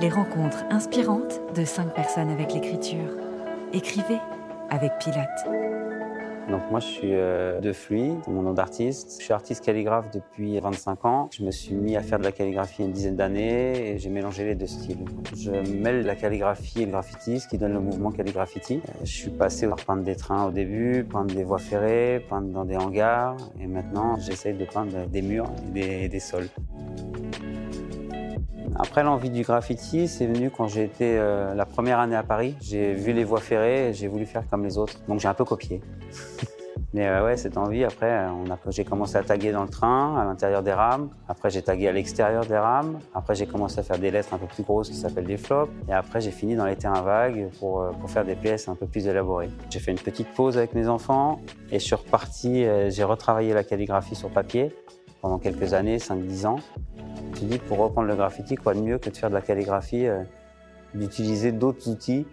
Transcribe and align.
Les 0.00 0.08
rencontres 0.08 0.64
inspirantes 0.70 1.40
de 1.54 1.64
cinq 1.64 1.94
personnes 1.94 2.30
avec 2.30 2.52
l'écriture. 2.52 3.10
Écrivez 3.72 4.18
avec 4.70 4.92
Pilate. 4.98 5.46
Donc 6.50 6.60
moi 6.70 6.80
je 6.80 6.86
suis 6.86 7.14
euh, 7.14 7.60
de 7.60 7.72
Fluy, 7.72 8.12
mon 8.26 8.42
nom 8.42 8.52
d'artiste. 8.52 9.16
Je 9.18 9.24
suis 9.24 9.32
artiste 9.32 9.64
calligraphe 9.64 10.10
depuis 10.10 10.58
25 10.58 11.04
ans. 11.04 11.30
Je 11.32 11.42
me 11.42 11.50
suis 11.50 11.74
mis 11.74 11.96
à 11.96 12.02
faire 12.02 12.18
de 12.18 12.24
la 12.24 12.32
calligraphie 12.32 12.82
une 12.82 12.92
dizaine 12.92 13.16
d'années 13.16 13.92
et 13.92 13.98
j'ai 13.98 14.10
mélangé 14.10 14.44
les 14.44 14.54
deux 14.54 14.66
styles. 14.66 15.04
Je 15.36 15.50
mêle 15.50 16.04
la 16.04 16.16
calligraphie 16.16 16.82
et 16.82 16.86
le 16.86 16.92
graffiti, 16.92 17.40
ce 17.40 17.48
qui 17.48 17.56
donne 17.56 17.72
le 17.72 17.80
mouvement 17.80 18.10
calligraffiti. 18.10 18.82
Euh, 18.88 18.92
je 19.04 19.12
suis 19.12 19.30
passé 19.30 19.66
par 19.66 19.76
peindre 19.76 20.02
des 20.02 20.16
trains 20.16 20.46
au 20.46 20.50
début, 20.50 21.04
peindre 21.04 21.34
des 21.34 21.44
voies 21.44 21.58
ferrées, 21.58 22.24
peindre 22.28 22.48
dans 22.48 22.64
des 22.64 22.76
hangars 22.76 23.36
et 23.60 23.66
maintenant 23.66 24.18
j'essaye 24.18 24.54
de 24.54 24.64
peindre 24.64 25.06
des 25.06 25.22
murs 25.22 25.50
et 25.74 26.08
des, 26.08 26.20
sols. 26.20 26.48
Après 28.76 29.04
l'envie 29.04 29.30
du 29.30 29.42
graffiti, 29.42 30.08
c'est 30.08 30.26
venu 30.26 30.50
quand 30.50 30.66
j'ai 30.66 30.82
été 30.82 31.16
euh, 31.16 31.54
la 31.54 31.64
première 31.64 32.00
année 32.00 32.16
à 32.16 32.24
Paris. 32.24 32.56
J'ai 32.60 32.92
vu 32.92 33.12
les 33.12 33.22
voies 33.22 33.40
ferrées 33.40 33.90
et 33.90 33.92
j'ai 33.92 34.08
voulu 34.08 34.26
faire 34.26 34.42
comme 34.50 34.64
les 34.64 34.78
autres. 34.78 34.94
Donc 35.06 35.20
j'ai 35.20 35.28
un 35.28 35.34
peu 35.34 35.44
copié. 35.44 35.80
Mais 36.92 37.06
euh, 37.06 37.24
ouais, 37.24 37.36
cette 37.36 37.56
envie, 37.56 37.84
après, 37.84 38.26
j'ai 38.70 38.84
commencé 38.84 39.16
à 39.16 39.22
taguer 39.22 39.52
dans 39.52 39.62
le 39.62 39.68
train, 39.68 40.16
à 40.16 40.24
l'intérieur 40.24 40.62
des 40.62 40.72
rames. 40.72 41.10
Après, 41.28 41.50
j'ai 41.50 41.62
tagué 41.62 41.88
à 41.88 41.92
l'extérieur 41.92 42.46
des 42.46 42.56
rames. 42.56 42.98
Après, 43.14 43.36
j'ai 43.36 43.46
commencé 43.46 43.78
à 43.78 43.84
faire 43.84 43.98
des 43.98 44.10
lettres 44.10 44.34
un 44.34 44.38
peu 44.38 44.46
plus 44.46 44.64
grosses 44.64 44.90
qui 44.90 44.96
s'appellent 44.96 45.26
des 45.26 45.36
flops. 45.36 45.72
Et 45.88 45.92
après, 45.92 46.20
j'ai 46.20 46.32
fini 46.32 46.56
dans 46.56 46.66
les 46.66 46.76
terrains 46.76 47.02
vagues 47.02 47.50
pour, 47.60 47.80
euh, 47.80 47.90
pour 47.92 48.10
faire 48.10 48.24
des 48.24 48.36
pièces 48.36 48.68
un 48.68 48.74
peu 48.74 48.86
plus 48.86 49.06
élaborées. 49.06 49.50
J'ai 49.70 49.78
fait 49.78 49.92
une 49.92 49.98
petite 49.98 50.28
pause 50.34 50.58
avec 50.58 50.74
mes 50.74 50.88
enfants 50.88 51.40
et 51.70 51.78
je 51.78 51.84
suis 51.84 51.94
reparti, 51.94 52.66
j'ai 52.88 53.04
retravaillé 53.04 53.54
la 53.54 53.64
calligraphie 53.64 54.14
sur 54.14 54.30
papier 54.30 54.74
pendant 55.20 55.38
quelques 55.38 55.74
années, 55.74 55.98
5-10 55.98 56.46
ans. 56.46 56.58
Je 57.36 57.44
me 57.44 57.50
dit, 57.50 57.58
pour 57.58 57.78
reprendre 57.78 58.08
le 58.08 58.16
graffiti, 58.16 58.54
quoi 58.54 58.74
de 58.74 58.80
mieux 58.80 58.98
que 58.98 59.10
de 59.10 59.16
faire 59.16 59.28
de 59.28 59.34
la 59.34 59.40
calligraphie, 59.40 60.06
d'utiliser 60.94 61.52
d'autres 61.52 61.88
outils 61.88 62.26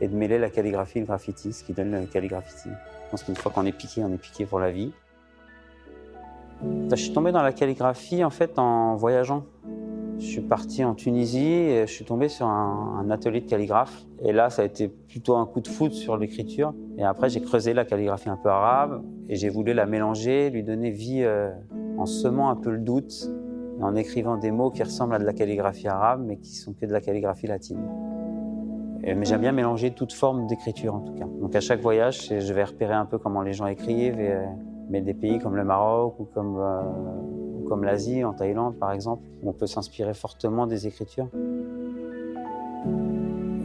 et 0.00 0.08
de 0.08 0.14
mêler 0.14 0.38
la 0.38 0.50
calligraphie 0.50 0.98
et 0.98 1.00
le 1.00 1.06
graffiti, 1.06 1.52
ce 1.52 1.64
qui 1.64 1.72
donne 1.72 1.92
le 1.92 2.06
calligraphiti. 2.06 2.68
Je 2.68 3.10
pense 3.10 3.22
qu'une 3.22 3.36
fois 3.36 3.52
qu'on 3.52 3.64
est 3.64 3.72
piqué, 3.72 4.02
on 4.04 4.12
est 4.12 4.18
piqué 4.18 4.44
pour 4.44 4.58
la 4.60 4.70
vie. 4.70 4.92
Je 6.62 6.96
suis 6.96 7.12
tombé 7.12 7.32
dans 7.32 7.42
la 7.42 7.52
calligraphie 7.52 8.24
en 8.24 8.30
fait 8.30 8.58
en 8.58 8.96
voyageant. 8.96 9.44
Je 10.18 10.24
suis 10.24 10.40
parti 10.40 10.82
en 10.82 10.94
Tunisie 10.94 11.44
et 11.44 11.86
je 11.86 11.92
suis 11.92 12.06
tombé 12.06 12.28
sur 12.28 12.46
un, 12.46 13.08
atelier 13.10 13.42
de 13.42 13.48
calligraphe. 13.48 14.04
Et 14.22 14.32
là, 14.32 14.48
ça 14.48 14.62
a 14.62 14.64
été 14.64 14.88
plutôt 14.88 15.36
un 15.36 15.44
coup 15.44 15.60
de 15.60 15.68
foot 15.68 15.92
sur 15.92 16.16
l'écriture. 16.16 16.72
Et 16.96 17.04
après, 17.04 17.28
j'ai 17.28 17.42
creusé 17.42 17.74
la 17.74 17.84
calligraphie 17.84 18.30
un 18.30 18.38
peu 18.38 18.48
arabe 18.48 19.02
et 19.28 19.36
j'ai 19.36 19.50
voulu 19.50 19.74
la 19.74 19.84
mélanger, 19.84 20.48
lui 20.48 20.62
donner 20.62 20.90
vie 20.90 21.22
euh, 21.22 21.50
en 21.98 22.06
semant 22.06 22.48
un 22.48 22.56
peu 22.56 22.70
le 22.70 22.78
doute, 22.78 23.30
en 23.80 23.94
écrivant 23.94 24.36
des 24.36 24.50
mots 24.50 24.70
qui 24.70 24.82
ressemblent 24.82 25.14
à 25.14 25.18
de 25.18 25.24
la 25.24 25.32
calligraphie 25.32 25.88
arabe, 25.88 26.22
mais 26.26 26.36
qui 26.38 26.54
sont 26.54 26.72
que 26.72 26.86
de 26.86 26.92
la 26.92 27.00
calligraphie 27.00 27.46
latine 27.46 27.86
mais 29.14 29.24
j'aime 29.24 29.40
bien 29.40 29.52
mélanger 29.52 29.92
toute 29.92 30.12
forme 30.12 30.46
d'écriture 30.46 30.94
en 30.94 31.00
tout 31.00 31.12
cas. 31.12 31.26
Donc 31.40 31.54
à 31.54 31.60
chaque 31.60 31.80
voyage, 31.80 32.28
je 32.28 32.52
vais 32.52 32.64
repérer 32.64 32.94
un 32.94 33.06
peu 33.06 33.18
comment 33.18 33.42
les 33.42 33.52
gens 33.52 33.66
écrivent, 33.66 34.18
et, 34.18 34.36
mais 34.88 35.00
des 35.00 35.14
pays 35.14 35.38
comme 35.38 35.56
le 35.56 35.64
Maroc 35.64 36.18
ou 36.18 36.24
comme, 36.24 36.56
euh, 36.58 37.68
comme 37.68 37.84
l'Asie, 37.84 38.24
en 38.24 38.32
Thaïlande 38.32 38.76
par 38.78 38.92
exemple, 38.92 39.22
on 39.44 39.52
peut 39.52 39.66
s'inspirer 39.66 40.14
fortement 40.14 40.66
des 40.66 40.86
écritures. 40.86 41.28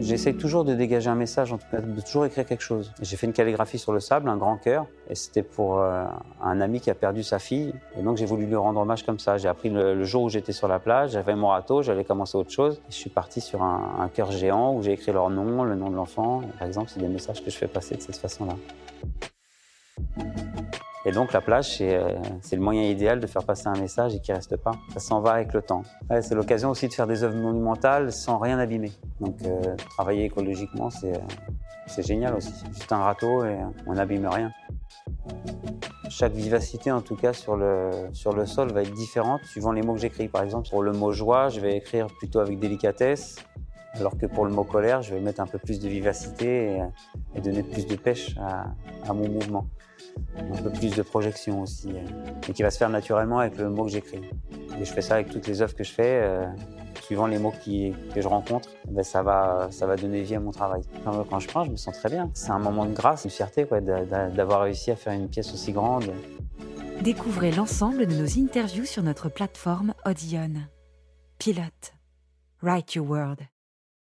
J'essaie 0.01 0.33
toujours 0.33 0.65
de 0.65 0.73
dégager 0.73 1.09
un 1.09 1.15
message, 1.15 1.53
en 1.53 1.57
tout 1.57 1.67
cas 1.69 1.79
de 1.79 2.01
toujours 2.01 2.25
écrire 2.25 2.45
quelque 2.45 2.63
chose. 2.63 2.91
J'ai 3.01 3.17
fait 3.17 3.27
une 3.27 3.33
calligraphie 3.33 3.77
sur 3.77 3.93
le 3.93 3.99
sable, 3.99 4.29
un 4.29 4.37
grand 4.37 4.57
cœur, 4.57 4.87
et 5.07 5.15
c'était 5.15 5.43
pour 5.43 5.79
euh, 5.79 6.03
un 6.41 6.59
ami 6.59 6.81
qui 6.81 6.89
a 6.89 6.95
perdu 6.95 7.21
sa 7.21 7.37
fille. 7.37 7.73
Et 7.97 8.01
donc 8.01 8.17
j'ai 8.17 8.25
voulu 8.25 8.47
lui 8.47 8.55
rendre 8.55 8.79
hommage 8.81 9.05
comme 9.05 9.19
ça. 9.19 9.37
J'ai 9.37 9.47
appris 9.47 9.69
le, 9.69 10.03
jour 10.03 10.23
où 10.23 10.29
j'étais 10.29 10.53
sur 10.53 10.67
la 10.67 10.79
plage, 10.79 11.11
j'avais 11.11 11.35
mon 11.35 11.49
râteau, 11.49 11.83
j'allais 11.83 12.03
commencer 12.03 12.35
autre 12.35 12.51
chose. 12.51 12.81
Je 12.89 12.95
suis 12.95 13.11
parti 13.11 13.41
sur 13.41 13.61
un, 13.61 13.97
un 13.99 14.09
cœur 14.09 14.31
géant 14.31 14.73
où 14.75 14.81
j'ai 14.81 14.93
écrit 14.93 15.11
leur 15.11 15.29
nom, 15.29 15.63
le 15.63 15.75
nom 15.75 15.89
de 15.89 15.95
l'enfant. 15.95 16.41
Par 16.57 16.67
exemple, 16.67 16.89
c'est 16.89 16.99
des 16.99 17.07
messages 17.07 17.43
que 17.43 17.51
je 17.51 17.57
fais 17.57 17.67
passer 17.67 17.95
de 17.95 18.01
cette 18.01 18.17
façon-là. 18.17 18.55
Et 21.05 21.11
donc 21.11 21.33
la 21.33 21.41
plage, 21.41 21.77
euh, 21.81 22.13
c'est 22.41 22.55
le 22.55 22.61
moyen 22.61 22.83
idéal 22.83 23.19
de 23.19 23.25
faire 23.25 23.43
passer 23.43 23.67
un 23.67 23.79
message 23.79 24.13
et 24.15 24.19
qui 24.19 24.31
reste 24.31 24.55
pas. 24.57 24.73
Ça 24.93 24.99
s'en 24.99 25.19
va 25.19 25.31
avec 25.31 25.53
le 25.53 25.61
temps. 25.61 25.83
c'est 26.21 26.35
l'occasion 26.35 26.69
aussi 26.69 26.87
de 26.87 26.93
faire 26.93 27.07
des 27.07 27.23
œuvres 27.23 27.37
monumentales 27.37 28.11
sans 28.11 28.37
rien 28.37 28.59
abîmer. 28.59 28.91
Donc 29.19 29.37
euh, 29.43 29.75
travailler 29.89 30.25
écologiquement, 30.25 30.89
euh, 31.03 31.13
c'est 31.87 32.05
génial 32.05 32.35
aussi. 32.35 32.53
Juste 32.71 32.91
un 32.91 32.99
râteau 32.99 33.43
et 33.43 33.57
on 33.87 33.93
n'abîme 33.93 34.27
rien. 34.27 34.51
Chaque 36.09 36.33
vivacité, 36.33 36.91
en 36.91 37.01
tout 37.01 37.15
cas, 37.15 37.33
sur 37.33 37.55
le, 37.55 38.11
sol 38.45 38.71
va 38.71 38.83
être 38.83 38.93
différente 38.93 39.43
suivant 39.45 39.71
les 39.71 39.81
mots 39.81 39.93
que 39.93 40.01
j'écris. 40.01 40.27
Par 40.27 40.43
exemple, 40.43 40.69
pour 40.69 40.83
le 40.83 40.91
mot 40.91 41.11
joie, 41.11 41.49
je 41.49 41.61
vais 41.61 41.77
écrire 41.77 42.07
plutôt 42.19 42.39
avec 42.39 42.59
délicatesse, 42.59 43.37
alors 43.95 44.17
que 44.17 44.25
pour 44.27 44.45
le 44.45 44.51
mot 44.51 44.65
colère, 44.65 45.01
je 45.01 45.15
vais 45.15 45.21
mettre 45.21 45.39
un 45.39 45.47
peu 45.47 45.57
plus 45.57 45.79
de 45.79 45.87
vivacité 45.87 46.81
donner 47.39 47.63
plus 47.63 47.85
de 47.85 47.95
pêche 47.95 48.35
à, 48.37 49.13
mon 49.13 49.29
mouvement 49.29 49.65
un 50.37 50.61
peu 50.61 50.69
plus 50.69 50.93
de 50.95 51.01
projection 51.01 51.61
aussi, 51.61 51.89
euh, 51.89 52.49
et 52.49 52.53
qui 52.53 52.63
va 52.63 52.71
se 52.71 52.77
faire 52.77 52.89
naturellement 52.89 53.39
avec 53.39 53.57
le 53.57 53.69
mot 53.69 53.85
que 53.85 53.91
j'écris. 53.91 54.21
Et 54.79 54.83
je 54.83 54.91
fais 54.91 55.01
ça 55.01 55.15
avec 55.15 55.29
toutes 55.29 55.47
les 55.47 55.61
œuvres 55.61 55.75
que 55.75 55.83
je 55.83 55.91
fais, 55.91 56.21
euh, 56.21 56.45
suivant 57.01 57.27
les 57.27 57.39
mots 57.39 57.51
que 57.51 58.21
je 58.21 58.27
rencontre, 58.27 58.69
ben 58.87 59.03
ça, 59.03 59.21
va, 59.21 59.67
ça 59.71 59.85
va 59.85 59.95
donner 59.95 60.21
vie 60.21 60.35
à 60.35 60.39
mon 60.39 60.51
travail. 60.51 60.81
Quand, 61.03 61.39
je 61.39 61.47
peins, 61.47 61.65
je 61.65 61.71
me 61.71 61.75
sens 61.75 61.97
très 61.97 62.09
bien. 62.09 62.29
C'est 62.33 62.51
un 62.51 62.59
moment 62.59 62.85
de 62.85 62.93
grâce, 62.93 63.25
une 63.25 63.31
fierté 63.31 63.65
d'avoir 63.65 64.61
réussi 64.61 64.91
à 64.91 64.95
faire 64.95 65.13
une 65.13 65.27
pièce 65.27 65.53
aussi 65.53 65.71
grande. 65.71 66.11
Découvrez 67.01 67.51
l'ensemble 67.51 68.05
de 68.05 68.15
nos 68.15 68.39
interviews 68.39 68.85
sur 68.85 69.03
notre 69.03 69.27
plateforme 69.29 69.93
Audion. 70.05 70.53
Pilote. 71.37 71.93
Write 72.61 72.93
Your 72.93 73.09
Word. 73.09 73.37